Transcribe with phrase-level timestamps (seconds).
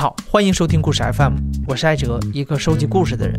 [0.00, 1.36] 好，欢迎收听故事 FM，
[1.68, 3.38] 我是艾哲，一个收集故事的人。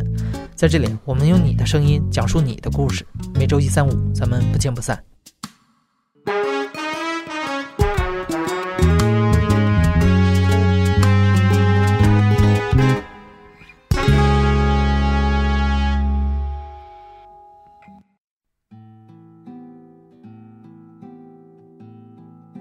[0.54, 3.04] 在这里，我们用你的声音讲述你的故事。
[3.34, 5.04] 每周一、三、五，咱们不见不散。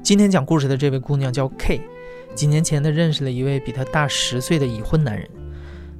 [0.02, 1.82] 今天讲故事的这位姑娘叫 K，
[2.34, 5.28] 几年前她认识了一位比她大十岁的已婚男人。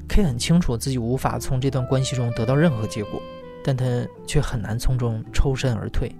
[0.08, 3.22] K 很清楚自己无法从这段关系中得到任何结果，
[3.62, 3.84] 但他
[4.26, 6.10] 却很难从中抽身而退。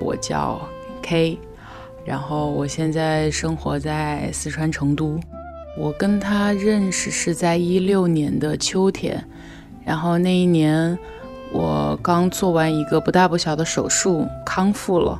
[0.00, 0.60] 我叫
[1.00, 1.38] K，
[2.04, 5.18] 然后我现在生活在四川成都。
[5.78, 9.26] 我跟他认识是在一六年的秋天，
[9.82, 10.98] 然后那一年
[11.52, 15.18] 我刚做完一个不大不小的手术，康复了。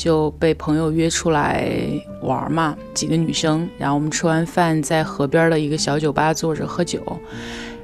[0.00, 1.68] 就被朋友约出来
[2.22, 6.98] 玩嘛，几个女生，然后我们吃完饭在河边的一个小酒吧坐着喝酒，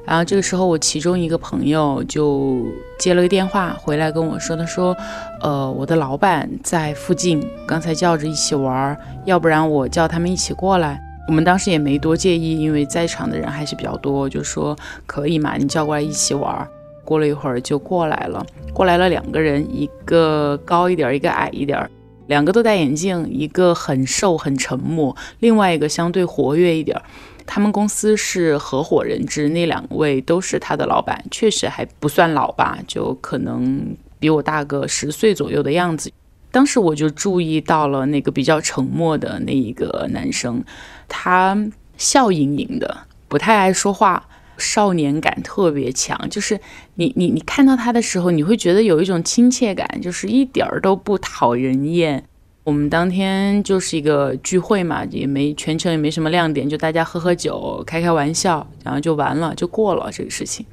[0.03, 2.65] 然后这个时候我其中一个朋友就
[2.99, 4.97] 接了个电话回来跟我说，他说，
[5.43, 8.97] 呃，我的老板在附近，刚才叫着一起玩，
[9.27, 10.99] 要不然我叫他们一起过来。
[11.29, 14.75] 我们当时也没多介意，因为在场的人还是比较多，就说
[15.05, 16.67] 可以嘛，你叫过来一起玩。
[17.05, 21.89] 过了一会儿就过来了，过来了两个人，一个高一点，一个矮一点。
[22.27, 27.01] 两个都戴眼镜，一个很瘦很沉默，另外一个相对活跃一点。
[27.47, 36.11] 他们公司是合伙人制，那两位都是他的老板，确实还不算老吧，就可能比我大个十岁左右的样子。
[36.51, 40.65] 当时我就注意到了那个比较沉默的那一个男生，
[41.07, 41.57] 他
[41.97, 44.27] 笑盈盈的，不太爱说话。
[44.59, 46.59] 少年感特别强，就是
[46.95, 52.25] 你你你看到他的时候，你会觉得有一种亲切感，就是一点儿都不讨人厌。
[52.65, 60.67] 我们当天就是一个聚会嘛，也没全程也没什么亮点，就大家喝喝酒，开开玩笑，然后就完了，就过了这个事情。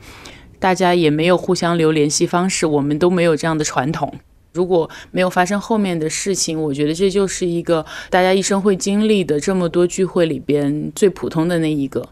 [0.60, 4.12] 大家也没有互相留联系方式，我们都没有这样的传统。
[4.54, 12.08] 如果没有发生后面的事情，我觉得这就是一个大家一生会经历的这么多聚会里边最普通的那一个。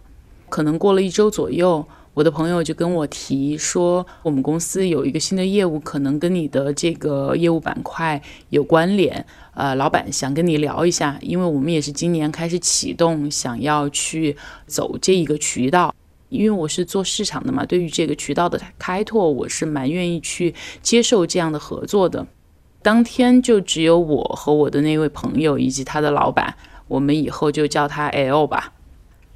[0.52, 9.26] 可能过了一周左右，我的朋友就跟我提说，我们公司有一个新的业务，可能跟你的这个业务板块有关联。
[9.54, 14.36] 呃，老板想跟你聊一下，因为我们也是今年开始启动，想要去
[14.68, 15.96] 走这一个渠道。
[16.28, 22.28] 因为我是做市场的嘛，对于这个渠道的开拓，我是蛮愿意去接受这样的合作的。
[22.82, 26.56] 当天就只有我和我的那位朋友以及他的老板，
[26.90, 28.74] 我们以后就叫他 L 吧。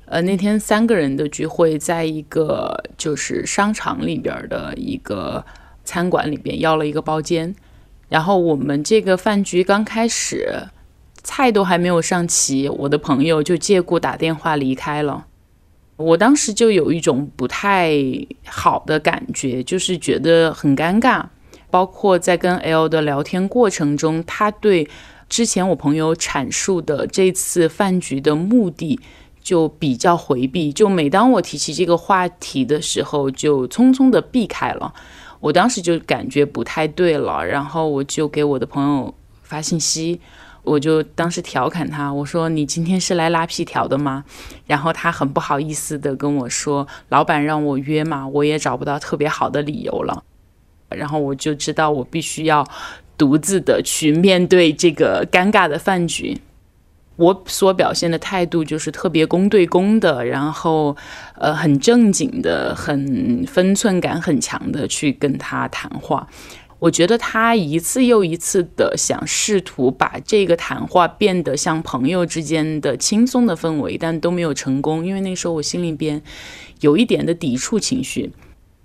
[0.07, 5.43] 呃，那天三个人的聚会，在一个就是商场里边的一个
[5.83, 7.55] 餐馆里边要了一个包间，
[8.07, 10.67] 然后我们这个饭局刚开始，
[11.23, 15.25] 菜都还没有上齐，我的朋友就借故打电话离开了。
[15.97, 17.95] 我当时就有一种不太
[18.45, 21.25] 好的感觉，就是觉得很尴尬。
[21.72, 24.87] 包括在跟 L 的聊天过程中，他对
[25.27, 28.99] 之前我朋友阐述的这次饭局的目的。
[29.45, 34.91] 就比较回避，就每当我提起这个话题的时候，就匆匆的避开了。
[35.39, 39.13] 我当时就感觉不太对了，然后我就给我的朋友
[39.44, 40.19] 发信息，
[40.63, 44.25] 我就当时调侃他，我说：“你今天是来拉皮条的吗？”
[44.66, 50.23] 然后他很不好意思的跟我说：“老板让我约嘛，我也找不到特别好的理由了。”
[50.89, 52.66] 然后我就知道我必须要
[53.16, 56.41] 独自的去面对这个尴尬的饭局。
[57.18, 60.96] 我所表现的态度就是特别公对公的，然后，
[61.36, 66.28] 呃，很正经的，很分寸感很强的去跟他谈话。
[66.78, 76.22] 我觉得他一次又一次的想试图把这个谈话变得像朋友之间的轻松的氛围，但都没有成功，因为那时候我心里边
[76.82, 78.34] 有一点的抵触情绪。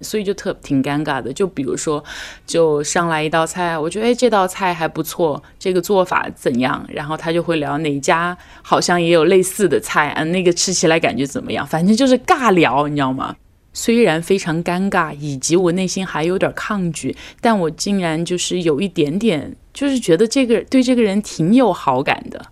[0.00, 2.02] 所以就特挺尴尬的，就比如说，
[2.46, 6.84] 就上来一道菜，我觉得哎这道菜还不错，这个做法怎样？
[6.88, 11.66] 然后他就会聊哪家好像也有类似的菜啊，那个吃起来感觉怎么样？
[11.66, 13.36] 反正就是尬聊，你知道吗？
[13.72, 22.44] 虽然非常尴尬，以及我内心还有点抗拒，但我竟然就是有一点点，就是觉得这个对这个人挺有好感的。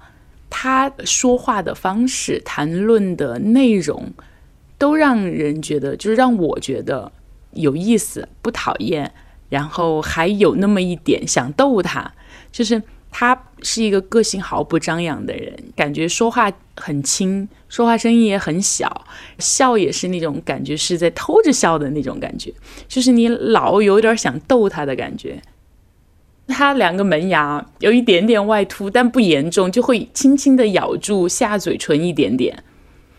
[0.50, 4.12] 他说话的方式、谈论的内容，
[4.79, 7.11] 都让人觉得，就是让我觉得。
[7.53, 9.12] 有意思，不讨厌，
[9.49, 12.12] 然后还有那么一点想逗他，
[12.53, 19.06] 就是他是一个个性毫不张扬的人，感觉说话很轻，说话声音也很小，
[19.39, 22.53] 笑也是那种感觉是在偷着笑的那种感觉，
[22.87, 25.41] 就是你老有点想逗他的感觉。
[26.47, 32.65] 他两个门牙有一点点外凸，但不严重，就会轻轻的咬住下嘴唇一点点，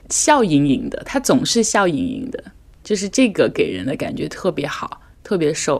[0.10, 1.04] 笑盈盈的。
[1.06, 2.44] 他总是笑盈盈的，
[2.90, 5.80] 就是这个给人的感觉特别好，特别瘦。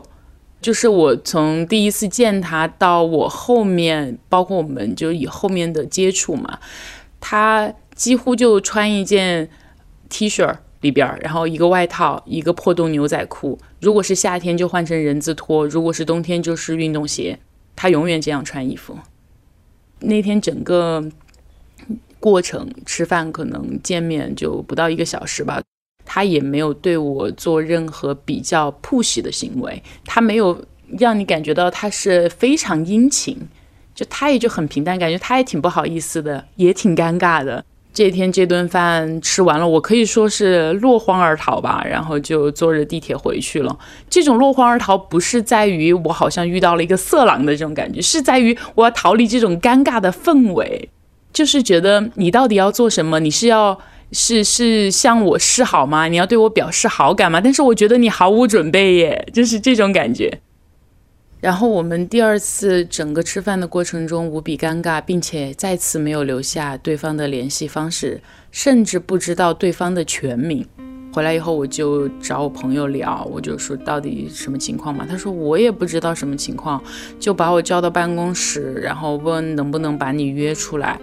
[0.62, 6.60] 就是我从第一次见他到我后面，包括我们就以后面的接触嘛，
[7.18, 9.50] 他几乎就穿一件
[10.08, 13.58] T 恤里边，然后一个外套，一个破洞牛仔裤。
[13.80, 17.36] 如果是夏天就换成人字拖，如果是冬天就是运动鞋。
[17.74, 18.96] 他永远这样穿衣服。
[19.98, 21.04] 那天整个
[22.20, 25.60] 过程吃饭可能见面就不到一个小时吧。
[26.12, 30.60] 他也没有对我做任何比较 push 的行为，他没有
[30.98, 33.38] 让你感觉到他是非常殷勤，
[33.94, 37.64] 就他也就很平淡，感觉他也挺不好意思的，也挺尴尬的。
[37.94, 43.78] 这天这顿饭吃完了，我可以说是落荒而逃吧，然后就坐着地铁回去了。
[44.08, 50.88] 这种落荒而逃不是在于我好像遇到了一个色狼的这种感觉，是在于我要逃离这种尴尬的氛围，
[51.32, 53.20] 就是觉得你到底要做什么？
[53.20, 53.78] 你是要。
[54.12, 56.08] 是是向我示好吗？
[56.08, 57.40] 你要对我表示好感吗？
[57.40, 60.40] 但是我觉得你毫无准备耶，就是这种感觉。
[61.40, 68.20] 然后我们第二次整个吃饭的过程中无比尴尬，并且再次没有留下对方的联系方式，
[68.50, 70.66] 甚至不知道对方的全名。
[71.12, 75.06] 回来以后我就找我朋友聊，我就说到底什么情况嘛？
[75.08, 76.82] 他说我也不知道什么情况，
[77.18, 81.00] 就把我叫到办公室，然后问能不能把你约出来。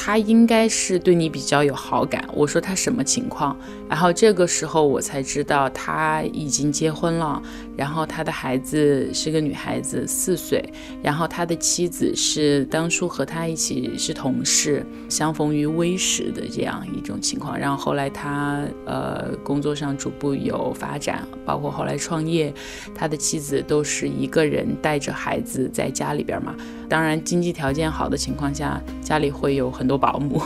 [0.00, 2.24] 他应该是对你比较有好感。
[2.32, 3.58] 我说他什么情况？
[3.88, 7.42] 然后这个时候我才知道他已经结婚了，
[7.76, 10.64] 然后他的孩子是个女孩子，四岁。
[11.02, 17.58] 然后他的妻子是当初和他一起是同事，相逢于微时的这样一种情况。
[17.58, 22.54] 然后后来他呃工作上逐步有发展，包括后来创业，
[22.94, 26.54] 他的妻子都是一个人带着孩子在家里边嘛。
[26.88, 29.88] 当然经济条件好的情况下，家里会有很。
[29.88, 30.38] 多保姆，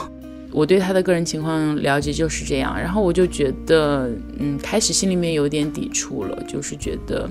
[0.52, 4.08] 我对他的个人情况了解就是这样，然后我就觉得，
[4.38, 7.28] 嗯，开始心里面有点抵触了，就是觉得，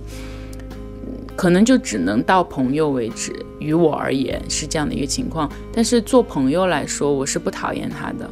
[1.38, 3.34] 可能就只能到朋友为止。
[3.60, 8.30] 于我而言是这样的一个情况，但是做朋友来说，我是不讨厌他的，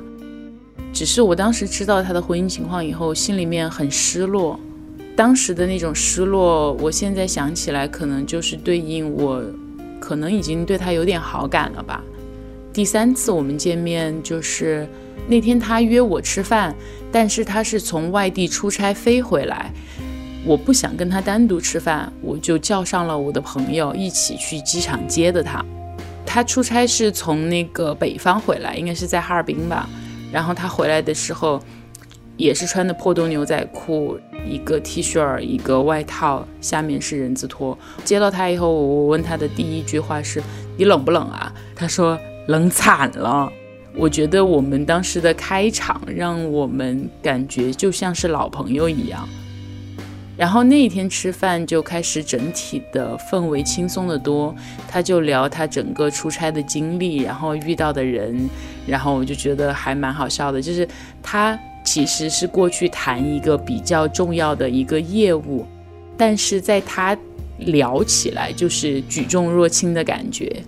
[0.91, 4.59] 只是我当时知道他的婚姻情况以后，心里面很失落。
[5.15, 9.41] 当时的那种失落，我现在想起来，可能就是对应我，
[9.99, 12.03] 可能已经对他有点好感了吧。
[12.71, 14.87] 第三次我们见面就是
[15.27, 16.73] 那天他约我吃饭，
[17.11, 19.71] 但是他是从外地出差飞回来，
[20.45, 25.63] 我不想跟他单独吃饭，我就叫上了我的朋友一起去机场接的他。
[26.25, 29.89] 他出差是从那个北方回来，应该是在哈尔滨吧。
[30.31, 31.59] 然后他回来的时候
[32.37, 37.77] 也是穿的破洞牛仔裤，一个 T 恤，一个外套，下面是人字拖。
[38.03, 40.41] 接到他以后，我问他的第一句话是
[40.77, 42.17] ：“你冷不冷啊？”他说。
[42.47, 43.47] 冷惨了，
[43.95, 49.29] 我觉得我们当时的开场让我们感觉就像是老朋友一样。
[50.35, 54.55] 然后那一天吃饭就开始整体的氛围轻松的多，
[54.87, 58.49] 他就聊他整个出差的经历，然后遇到的人，
[58.87, 60.59] 然后我就觉得还蛮好笑的。
[60.59, 60.87] 就是
[61.21, 65.65] 他其实是过去谈一个比较重要的一个业务，
[66.17, 67.17] 但是在他
[67.57, 70.63] 聊起来就是举重若轻的感觉。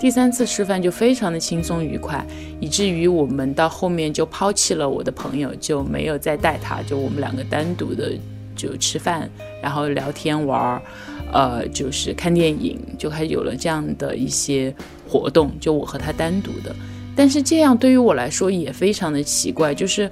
[0.00, 2.24] 第三次吃饭就非常的轻松愉快，
[2.58, 8.12] 以至于我们到后面就抛弃了我的朋友，就没有再带他，就我们两个单独的
[8.56, 9.28] 就吃饭，
[9.62, 10.82] 然后聊天玩儿，
[11.30, 14.74] 呃，就是看电影，就开始有了这样的一些
[15.06, 16.74] 活动，就我和他单独的。
[17.14, 20.10] 但是这样对于我来说也非常的奇怪，就是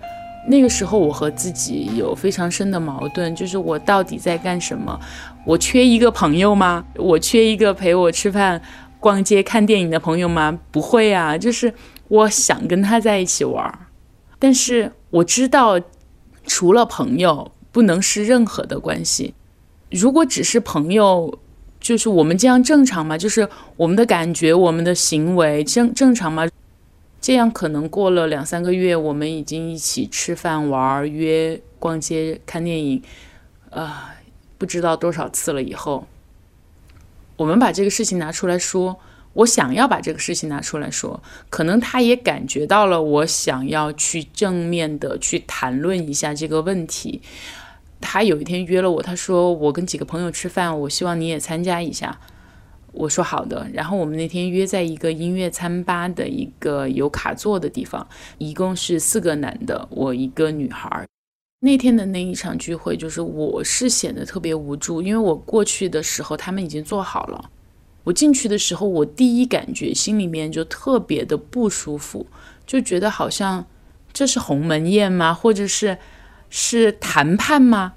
[0.49, 4.99] 那个时候我和自己有非常深的矛盾，就是我到底在干什么？
[5.45, 6.85] 我缺一个朋友吗？
[6.97, 8.61] 我缺一个陪我吃饭？
[8.99, 10.59] 逛街看电影的朋友吗？
[10.73, 11.73] 不会啊，就是
[12.09, 13.79] 我想跟他在一起玩儿，
[14.39, 15.79] 但是我知道，
[16.47, 19.35] 除了朋友，不能是任何的关系。
[19.91, 21.39] 如果只是朋友，
[21.79, 23.17] 就是我们这样正常吗？
[23.17, 26.49] 就是我们的感觉、我们的行为正正常吗？
[27.21, 33.03] 这样可能过了两三个月，我们已经一起吃饭、玩、约逛街、看电影，
[33.71, 34.15] 啊，
[34.57, 36.07] 不知道多少次了以后。
[37.37, 38.99] 我们把这个事情拿出来说，
[39.35, 47.21] 我想要把这个事情拿出来说，可能他也感觉到了我想要去正面的去谈论一下这个问题。
[48.01, 52.19] 他有一天约了我，他说我跟几个朋友吃饭，我希望你也参加一下。
[52.99, 53.67] 我说好的。
[53.73, 58.07] 然后我们那天约在一个音乐餐吧的一个有卡座的地方，
[58.39, 61.07] 一共是四个男的，我一个女孩。
[61.61, 67.51] 那天的那一场聚会，就是我是显得特别无助，因为我过去的时候他们已经做好了，
[68.05, 72.27] 我进去的时候，我第一感觉心里面就特别的不舒服，
[72.67, 73.67] 就觉得好像
[74.13, 75.35] 这是鸿门宴吗？
[75.35, 75.99] 或者是
[76.49, 77.95] 是谈判吗？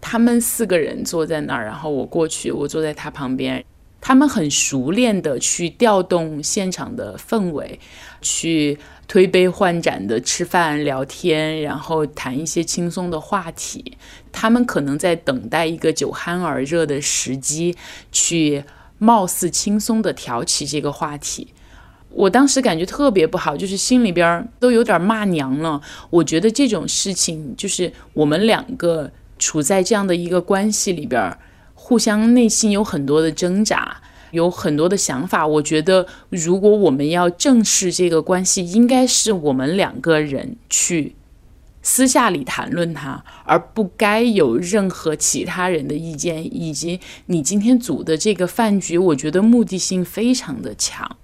[0.00, 3.62] 他们四个人坐在那儿，然后我过去，我坐在他旁边。
[4.04, 7.78] 他们很熟练的去调动现场的氛围，
[8.20, 13.96] 去推杯换盏的吃饭聊天，然后谈一些轻松的话题。
[14.32, 17.76] 他们可能在等待一个酒酣耳热的时机，
[18.10, 18.64] 去
[18.98, 21.54] 貌似轻松的挑起这个话题。
[22.10, 25.80] 我当时感觉特别不好，就是心里边都有点骂娘了。
[26.10, 31.38] 我觉得这种事情，就是我们两个处在这样的一个关系里边。
[31.92, 35.46] 互相内心有很多的挣扎，有很多的想法。
[35.46, 41.14] 我觉得，如果我们要正视这个关系，应该是我们两个人去
[41.82, 46.42] 私下里谈论它，而不该有任何其他人的意见。
[46.42, 51.18] 以及你今天组的这个饭局，我觉得目的性非常的强。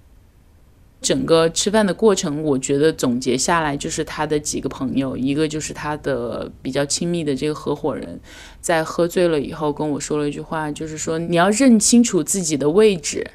[1.01, 8.19] 整个吃饭的过程，我觉得总结下来就是他的几个朋友，一个就是他的比较亲密的这个合伙人，
[8.59, 13.31] 在喝醉了以后跟我说了一句话，就是说你要认清楚自己的位置，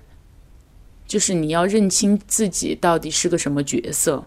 [1.06, 4.24] 就是你要认清自己到底是个什么角色。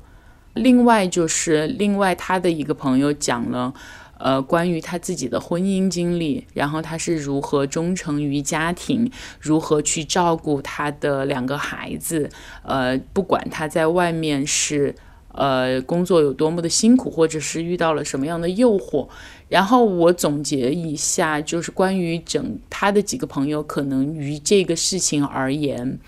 [0.53, 3.73] 另外就是另外他的一个朋友讲了。
[4.19, 12.27] 呃，关于他自己的婚姻经历，然后他是如何忠诚于家庭，如何去照顾他的两个孩子，
[12.63, 14.95] 呃，不管他在外面是
[15.33, 19.07] 呃工作有多么的辛苦，或者是遇到了什么样的诱惑，
[19.49, 25.99] 然后我总结一下，就是关于整他的几个朋友，可能于这个事情而言，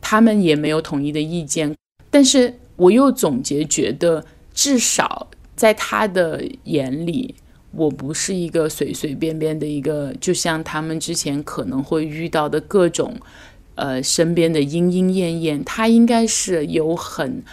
[0.00, 1.74] 他们也没有统一的意见，
[2.10, 5.28] 但是我又总结觉得至少。
[5.62, 7.36] 在他的眼里，
[7.70, 13.14] 我不是一个随随便便的一个，就像他们之前可能会遇到的各种，
[13.76, 17.44] 呃，身边的莺莺燕燕，他应该是有很，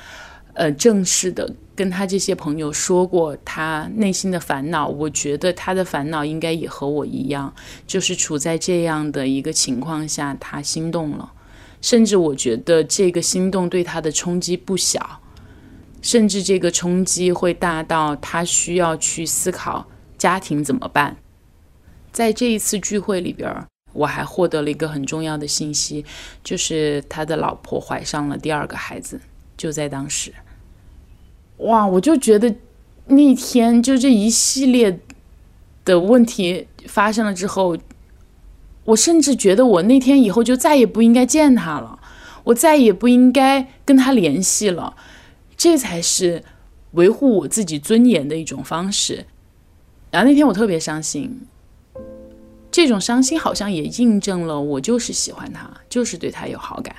[0.53, 4.87] 呃，正式的跟他这些朋友说过他内心的烦恼。
[4.87, 7.53] 我觉得他的烦恼应该也和我一样，
[7.85, 11.31] 就是处在这样的一个情况下，他心动了，
[11.79, 15.18] 甚至我觉得这个心动对他的冲击不小。
[16.01, 19.85] 甚至这个冲击会大到他需要去思考
[20.17, 21.17] 家庭怎么办。
[22.11, 26.05] 在这一次聚会里边，我还获得了一个很重要的信息，
[26.43, 29.19] 就是他的老婆怀上了第二个孩子。
[29.57, 30.33] 就在当时，
[31.57, 31.85] 哇！
[31.85, 32.55] 我就觉得
[33.07, 34.99] 那天就这一系列
[35.83, 37.77] 的问题发生了之后，
[38.85, 41.99] 我甚至觉得我那天以后就再也不应该见他了，
[42.45, 44.95] 我再也不应该跟他联系了。
[45.59, 46.41] 这才是
[46.91, 49.25] 维护我自己尊严的一种方式。
[50.09, 51.41] 然后那天我特别伤心，
[52.71, 56.95] 这种伤心好像也印证了我就是喜欢他，就是对他有好感。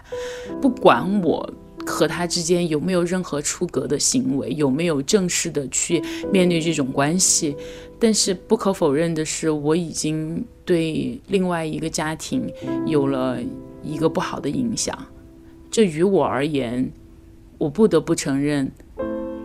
[0.61, 1.51] 不管我
[1.87, 7.57] 和他之间有没有任何出格的行为，有没有正式的去面对这种关系，
[7.99, 12.53] 但是不可否认的是，我已经对另外一个家庭
[12.85, 13.39] 有了
[13.83, 14.95] 一个不好的影响。
[15.71, 16.93] 这于我而言。
[17.61, 18.73] 我不得不承认，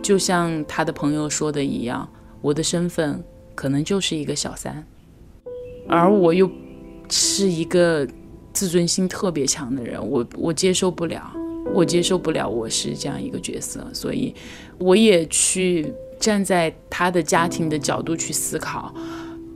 [0.00, 2.08] 就像他的朋友说的一样，
[2.40, 3.22] 我的身份
[3.54, 4.82] 可能就是一个小三，
[5.86, 6.50] 而我又
[7.10, 8.08] 是一个
[8.54, 11.30] 自尊心特别强的人，我我接受不了，
[11.74, 14.34] 我接受不了我是这样一个角色，所以
[14.78, 18.94] 我也去站在他的家庭的角度去思考，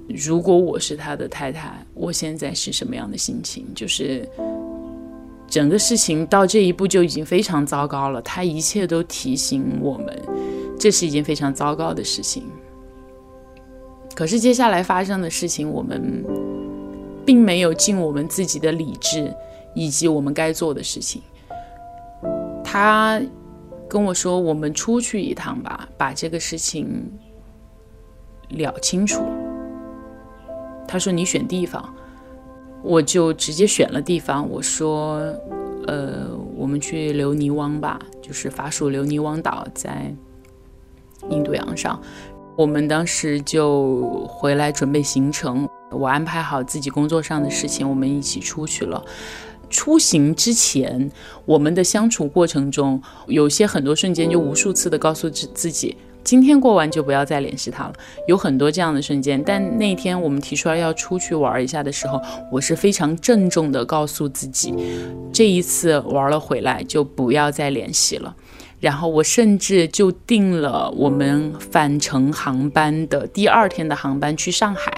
[0.06, 3.66] 如果我是他的太太，我现在是什么样的心情？
[3.74, 4.28] 就是。
[5.50, 10.16] 整个事情到这一步就已经非常糟糕了，他一切都提醒我们，
[10.78, 12.44] 这是一件非常糟糕的事情。
[14.14, 16.24] 可是接下来发生的事情，我们
[17.26, 19.34] 并没有尽我们自己的理智
[19.74, 21.20] 以及我们该做的事情。
[22.62, 23.20] 他
[23.88, 27.10] 跟我说：“我们出去一趟吧，把这个事情
[28.50, 29.24] 了清楚。”
[30.86, 31.92] 他说：“你选地方。”
[32.82, 35.18] 我就直接选了地方，我说，
[35.86, 40.14] 呃，我们去留尼汪吧，就是法属留尼汪岛，在
[41.28, 42.00] 印度洋上。
[42.56, 49.02] 我们当时就回来准备行程，我安排好自己工作上的事情，我们一起出去了。
[49.70, 51.10] 出行之前，
[51.46, 55.96] 我们的相处过程中，有些很多瞬间就无数次的告诉自自己。
[56.22, 57.92] 今天过完就不要再联系他了，
[58.26, 59.42] 有很多这样的瞬间。
[59.44, 62.20] 但那天我们提出来要出去玩一下的时候，
[62.52, 64.74] 我是非常郑重的告诉自己，
[65.32, 68.34] 这一次玩了回来就不要再联系了。
[68.78, 74.90] 然后我甚至就订了我们返程航班的第二天的航班去上海，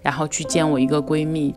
[0.00, 1.54] 然后去见我一个闺蜜。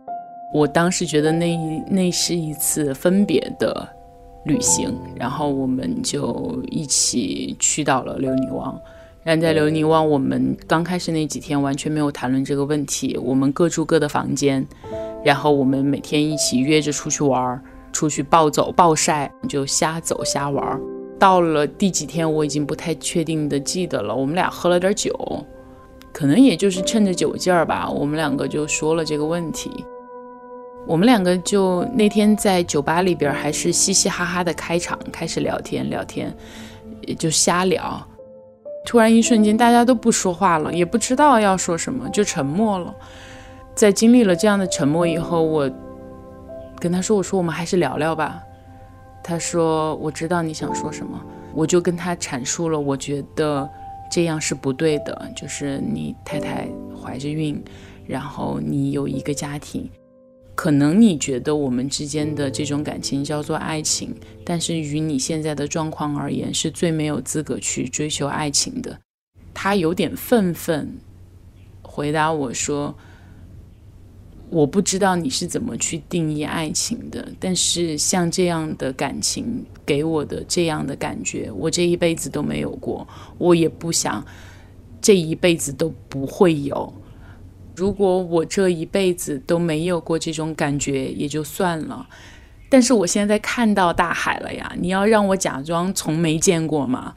[0.54, 1.56] 我当时觉得那
[1.90, 3.88] 那是一次分别的
[4.46, 8.78] 旅行，然后我们就一起去到了留尼旺。
[9.24, 14.66] 然在留尼旺，我们刚开始那几天完全没有谈论这个问题，我们各住各的房间，
[15.24, 17.62] 然后我们每天一起约着出去玩，
[17.92, 20.80] 出去暴走暴晒，就瞎走瞎玩。
[21.20, 24.16] 到了第几天，我已经不太确定的记得了。
[24.16, 25.14] 我们俩喝了点酒，
[26.14, 29.70] 可能也就是趁着酒劲儿吧，我们两个就说了这个问题。
[30.88, 36.34] 我们两个就那天在酒吧里边还是嘻嘻哈哈的开场，开始聊天聊天，
[37.02, 38.02] 也就瞎聊。
[38.90, 42.92] 突然一瞬间，大家都不说话了，也不知道要说什么，就沉默了。
[43.76, 45.70] 在经历了这样的沉默以后，我
[46.80, 48.42] 跟他说：“我说我们还是聊聊吧。”
[49.24, 51.22] 他说：“我知道你想说什么。”
[51.54, 53.70] 我就跟他阐述了，我觉得
[54.10, 56.68] 这样是不对的，就是你太太
[57.00, 57.64] 怀着孕，
[58.08, 59.88] 然后你有一个家庭。
[60.60, 64.14] 可能你觉得我们之间的这种感情叫做爱情，
[64.44, 69.00] 但是与你现在的状况而言，是最没有资格去追求爱情的。
[69.54, 70.98] 他有点愤愤
[71.82, 72.94] 回答我说
[74.52, 84.26] ：“我不知道你是怎么去定义爱情的，但是像这样的感情给我的这样的感觉，我这一辈子都没有过，我也不想
[85.02, 86.94] 这一辈子都不会有。”
[87.80, 92.06] 如果我这一辈子都没有过这种感觉，也就算了。
[92.68, 94.74] 但是我现在看到大海了呀！
[94.78, 97.16] 你要让我假装从没见过吗？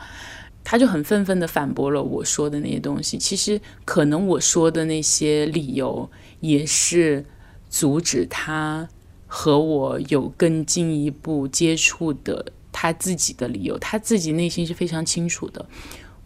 [0.62, 3.18] 他就很愤愤地反驳了我说的那些东西。
[3.18, 7.24] 其实可能我说的那些理由，也是
[7.68, 8.88] 阻止他
[9.26, 13.76] 和我有更进一步接触的他自己的理由。
[13.78, 15.66] 他自己内心是非常清楚的。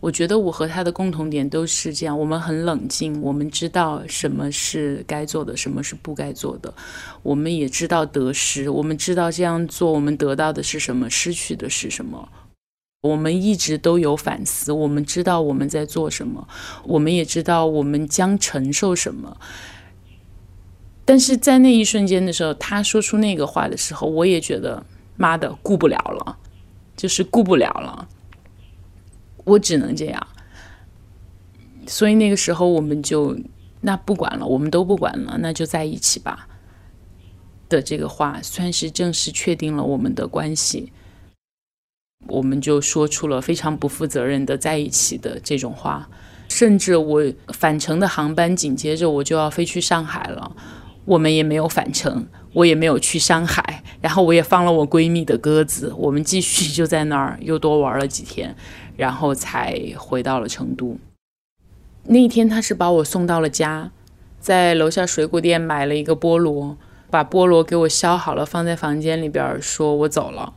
[0.06, 6.72] 我觉得我和他的共同点都是这样，我们很冷静，我们知道什么是该做的，什么是不该做的，
[7.24, 12.28] 我们也知道得失，我们知道这样做我们得到的是什么，失去的是什么。
[13.00, 16.46] 我们一直都有反思，我们知道我们在做什么，
[16.84, 19.36] 我们也知道我们将承受什么。
[21.04, 26.38] 但是在那一瞬间的时候，他说出那个话的时候，我也觉得妈的顾不了了，
[26.96, 28.06] 就是顾不了了。
[29.46, 30.26] 我只能这样，
[31.86, 33.34] 所以那个时候我们就
[33.80, 36.48] 那不管了，我们都不管了，那就在一起吧。
[37.68, 40.92] 的这个话算是正式确定了我们的关系，
[42.28, 46.08] 我们就说出了非常不负责任的在一起的这种话，
[46.48, 50.54] 甚至我返程的航班紧接着我就要飞去上海了，
[51.04, 58.56] 我们也没有返程，我也没有去上海，然后我也放了我闺蜜的鸽子，我们继续就在那儿又多玩了几天。
[58.96, 60.96] 然后才回到了成都。
[62.04, 63.90] 那天，他是把我送到了家，
[64.40, 66.78] 在楼下水果店买了一个菠萝，
[67.10, 70.54] 把菠萝给我削好了，放在房间里边，说我走了。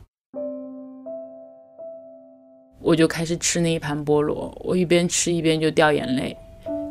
[2.80, 6.34] 我就开始吃那一盘菠萝，我一边吃一边就掉眼泪。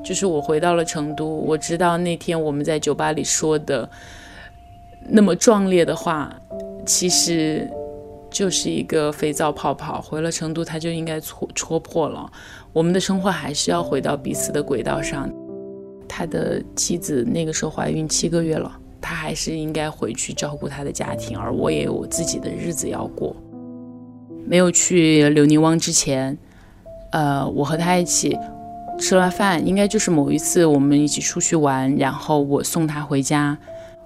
[0.05, 3.89] 就是我回到了成都，我知道那天我们在酒吧里说的
[5.07, 6.33] 那么壮烈的话，
[6.85, 7.69] 其实。
[8.31, 12.31] 就是一个肥皂泡泡，回了成都，它就应该戳戳破了。
[12.71, 15.27] 我们的生活还是要回到彼此的轨道上。
[16.07, 23.35] 他的妻子那个时候怀孕七个月了，他还是应该回去照顾他的家庭，而我也有我自己的日子要过。
[24.45, 26.37] 没有去留尼汪之前，
[27.11, 28.37] 呃，我和他一起
[28.99, 33.57] 吃了饭，应该就是某一次我们一起出去玩，然后我送他回家。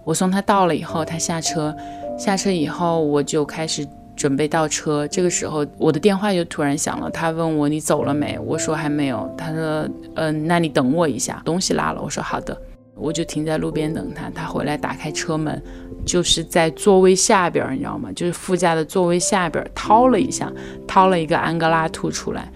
[0.04, 1.76] 我送他到了以后，他下车，
[2.18, 3.88] 下车以后我就开始。
[4.16, 7.10] 准备倒车，这个时候我的电话就突然响了。
[7.10, 8.38] 他问我你走了没？
[8.46, 9.28] 我说还没有。
[9.36, 12.00] 他说嗯，那你等我一下，东西拉了。
[12.00, 12.56] 我说好的，
[12.94, 14.30] 我就停在路边等他。
[14.30, 15.60] 他回来打开车门，
[16.06, 18.12] 就是在座位下边，你知道吗？
[18.16, 20.50] 就是副驾的座位下边掏了一下，
[20.88, 22.48] 掏了一个安哥拉兔出来，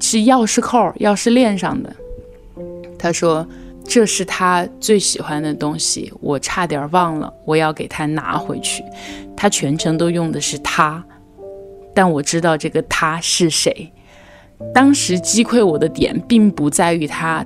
[0.00, 1.90] 是钥匙扣、钥匙链上的。
[2.98, 3.48] 他说
[3.88, 8.84] 这是他最喜欢的东西，我差点忘了，我要给他拿回去。
[9.34, 11.02] 他全程都用的是他，
[11.94, 13.90] 但我知道这个他是谁。
[14.74, 17.42] 当时击溃我的点，并不在于他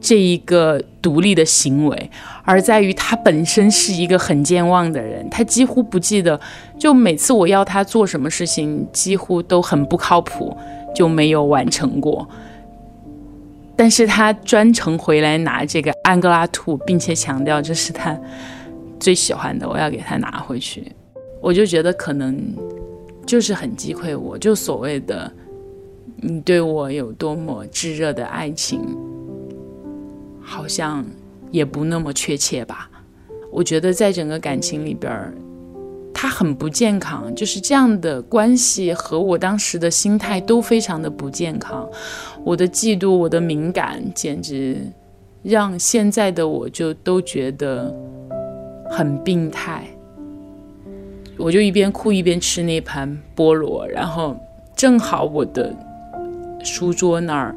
[0.00, 2.10] 这一个独立的行为，
[2.42, 5.30] 而在于他本身是一个很健忘的人。
[5.30, 6.40] 他几乎不记得，
[6.76, 10.56] 就每次我要他做什么事情，几乎都很不靠谱，
[10.92, 12.28] 就没有完成过。
[13.76, 18.18] 但是他专程回来拿这个安哥拉兔，并且强调这是他。
[19.00, 20.90] 最喜欢的，我要给他拿回去。
[21.42, 22.40] 我就觉得可能
[23.26, 25.30] 就是很击溃我，就所谓的
[26.16, 28.80] 你对我有多么炙热的爱情，
[30.40, 31.04] 好像
[31.50, 32.88] 也不那么确切吧。
[33.52, 35.34] 我觉得在整个感情里边儿，
[36.14, 41.86] 他很不健康，就是这样的关系和我当时的心态都非常的不健康。
[42.44, 44.78] 我的嫉妒，我的敏感，简直
[45.42, 47.94] 让现在的我就都觉得
[48.88, 49.84] 很病态。
[51.36, 54.36] 我就一边哭一边吃那盘菠萝，然后
[54.76, 55.74] 正好我的
[56.62, 57.54] 书桌那儿。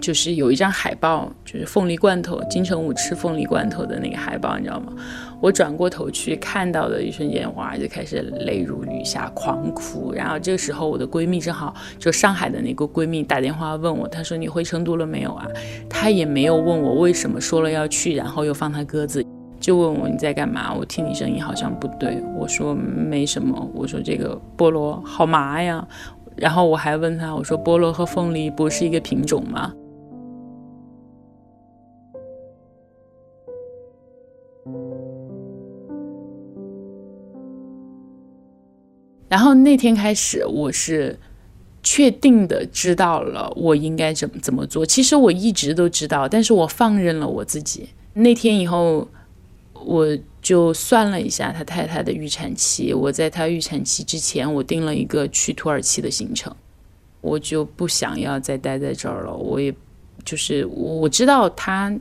[0.00, 4.92] 就是有一张海报，就是凤梨罐头，金城武吃凤梨罐头的那个海报，你知道吗？
[5.40, 10.12] 我转过头去看到的一瞬间，哇，就开始泪如雨下，狂哭。
[10.12, 15.46] 然后这个时候，我的闺蜜正好就上海的那个闺蜜打电话问我，她说你回成都了没有啊？
[15.88, 19.24] 她也没有问我为什么说了要去，然后又放她鸽子，
[19.60, 20.74] 就问我你在干嘛？
[20.74, 25.86] 我听你声音好像不对，我说没什么，我说这个菠萝好麻呀。
[26.34, 29.72] 然后我还问她，我说菠萝和凤梨不是一个品种吗？
[39.28, 41.18] 然后那天开始，我是
[41.82, 44.84] 确定的知道了我应该怎么怎么做。
[44.86, 47.88] 其实我一直都知道，但是我放任了我自己。
[48.14, 49.06] 那天以后，
[49.74, 52.92] 我就算了一下他太太的预产期。
[52.94, 56.54] 我在他预产期之前，我定了一个去土耳其的行程，
[57.20, 59.34] 我就不想要再待在这儿了。
[59.34, 59.74] 我也
[60.24, 61.94] 就是我知道他。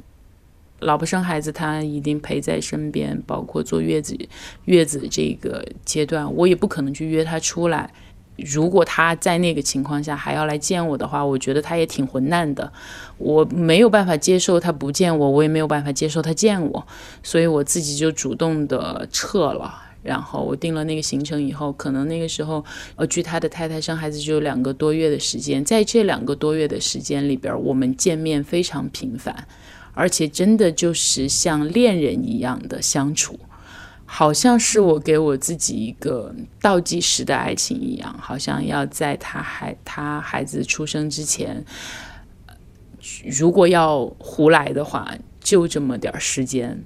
[0.80, 4.18] 老婆生孩子，他一定陪在身边，包括坐月子、
[4.66, 7.92] 月子这个阶段，我也不可能去约他出来。
[8.38, 12.72] 如果他在那个情况下还要来见我的话，我觉得他也挺混蛋的。
[13.18, 16.88] 我没有办法接受他不见我，我也没有办法接受他见我，
[17.24, 19.84] 所以我自己就主动的撤了。
[20.04, 22.64] 然后我定了那个行程以后，可能那个时候，
[22.96, 29.48] 呃，据他的太太生孩子就有两个多月的时间，在这两个多月的时间里边，我们见面非常频繁。
[29.98, 33.40] 而且真的就是像恋人一样的相处，
[34.06, 41.66] 好像是我给我自己一个倒计时的爱情一样，好像要在他孩他孩子出生之前，
[43.40, 46.80] 如果要胡来的话，就这么点时间。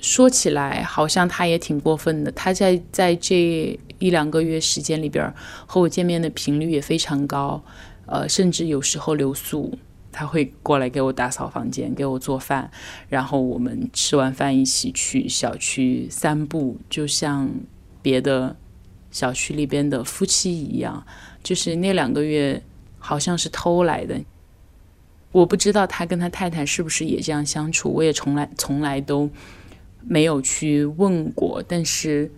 [0.00, 5.30] 说起来好像他也挺过分的，他在在这一两个月时间里边
[5.66, 7.62] 和我见面的频率也非常高，
[8.06, 9.78] 呃，甚至有时候留宿。
[10.12, 12.70] 他会过来给我打扫房间，给我做饭，
[13.08, 17.48] 然后我们吃完饭一起去小区散步，就像
[18.02, 18.56] 别的
[19.10, 21.06] 小区里边的夫妻一样。
[21.42, 22.62] 就是那两个月
[22.98, 24.20] 好像是偷来的，
[25.32, 29.30] 我不知道他跟他太太是不是也这样相处，我也从来从来都
[30.02, 31.62] 没有去问过。
[31.66, 32.30] 但是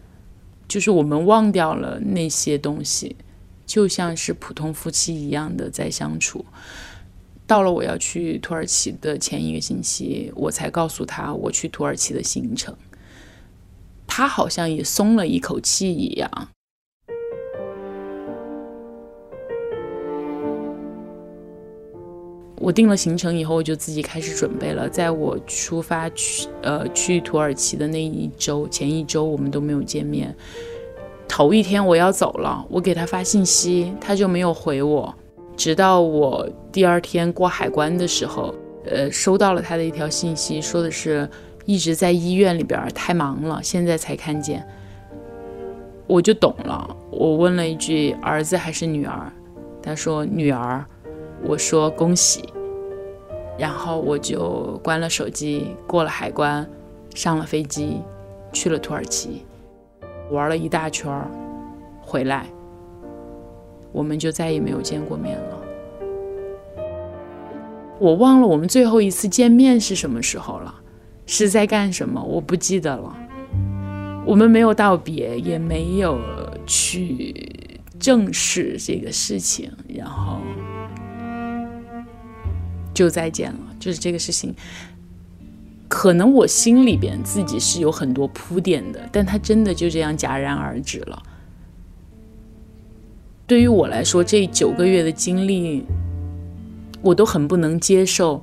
[0.69, 3.17] 就是我们忘掉了那些东西，
[3.67, 6.45] 就像是普通夫妻一样的在相处。
[7.53, 12.75] 到了我要去土耳其的前一个星期，我才告诉他我去土耳其的行程。
[14.07, 16.31] 他好像也松了一口气一样。
[22.57, 24.89] 我定了行程以后，我就自己开始准备了。
[24.89, 30.35] 在我出发去呃去土耳其的那一周，前一周我们都没有见面。
[31.29, 35.15] 头一天我要走了，我给他发信息，他就没有回我。
[35.57, 38.55] 直到我第二天过海关的时候，
[38.87, 41.29] 呃，收到了他的一条信息，说的是
[41.65, 44.67] 一直在医院里边太忙了，现在才看见。
[46.09, 49.33] 我就懂了，我问了一句儿子还是女儿，
[49.83, 50.85] 他说女儿，
[51.45, 52.43] 我说恭喜，
[53.57, 56.69] 然后我就关了手机，过了海关，
[57.15, 58.01] 上了飞机，
[58.53, 59.47] 去了土耳其，
[60.31, 61.11] 玩了一大圈，
[62.03, 62.47] 回来。
[63.93, 65.59] 我们就再也没有见过面了。
[67.99, 70.75] 我忘了我们最后一次见面是什么时候了，
[71.27, 72.21] 是在干什么？
[72.21, 73.17] 我不记得了。
[74.27, 76.19] 我们没有道别，也没有
[76.67, 80.39] 去正视这个事情，然后
[82.93, 83.59] 就再见了。
[83.79, 84.55] 就是这个事情，
[85.89, 91.23] 可能我心里边自己是有很多铺垫的，但它真的就这样戛然而止了。
[93.53, 95.85] 对于我来说，这九个月的经历，
[97.03, 98.43] 我都很不能接受，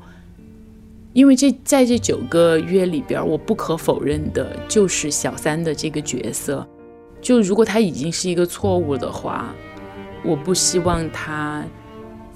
[1.13, 6.63] 因为这在这九个月里边，我不可否认的就是小三的这个角色。
[7.19, 9.52] 就如果他已经是一个错误的话，
[10.24, 11.65] 我不希望他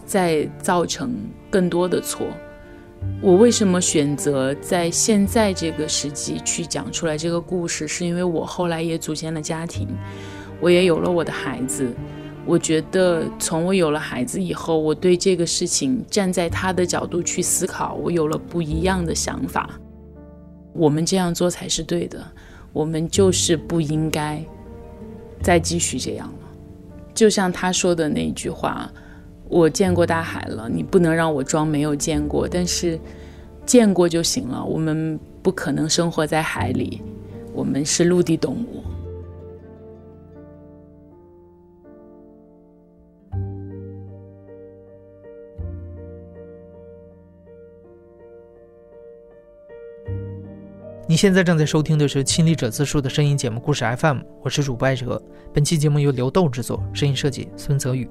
[0.04, 1.16] 再造成
[1.52, 2.26] 更多的错。
[3.22, 7.88] 我为什么选择在现在这个时机去讲出来这个故事？
[7.88, 9.88] 是因为我后来也组建了家庭，
[10.60, 11.94] 我也有了我的孩子。
[12.46, 19.70] 我觉得，从我有了孩子以后，我对这个事情站在他的角度去思考，我有了不一样的想法。
[20.74, 22.22] 我们这样做才是对的，
[22.74, 24.44] 我们就是不应该
[25.42, 26.50] 再继续这样了。
[27.14, 28.92] 就像他说的那句话
[29.48, 32.48] ：“我见过大海了，你不能让我装没有见过。
[32.48, 33.00] 但是
[33.66, 37.02] 见过就行了，我们不可能生活在海里，
[37.54, 38.84] 我们是陆地动物。”
[51.14, 55.22] 你现在正在收听的是《亲历者自述》的声音节目故事 FM，我是主播艾哲。
[55.54, 58.10] 本期节目由刘豆制作，声音设计孙泽宇。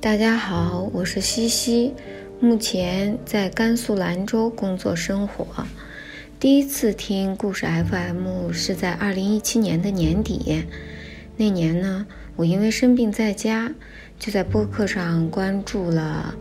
[0.00, 1.94] 大家好，我是西西，
[2.40, 5.46] 目前在甘肃兰州工作生活。
[6.40, 10.64] 第一次听故事 FM 是在二零一七年的年底，
[11.36, 12.04] 那年呢，
[12.34, 13.72] 我因为生病在家，
[14.18, 16.34] 就在播客上关注了。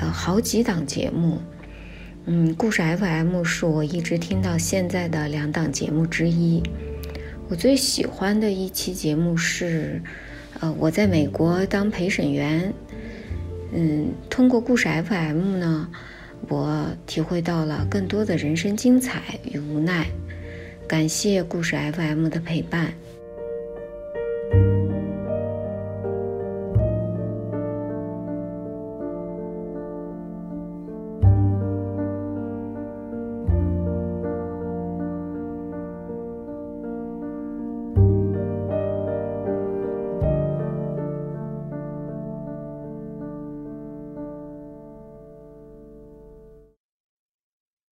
[0.00, 1.40] 呃，好几档节目，
[2.26, 6.62] 嗯，故事 FM 是我一直听到现在的两档节目之一。
[7.48, 10.02] 我最喜欢的一期节目是，
[10.60, 12.72] 呃，我在美国当陪审员，
[13.72, 15.88] 嗯，通过故事 FM 呢，
[16.48, 20.06] 我体会到了更多的人生精彩与无奈。
[20.88, 22.92] 感谢故事 FM 的陪伴。